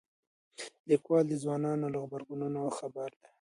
[0.89, 3.27] لیکوال د ځوانانو له غبرګونونو خبر دی.